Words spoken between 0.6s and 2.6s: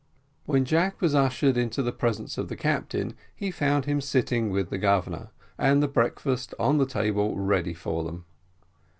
Jack was ushered into the presence of the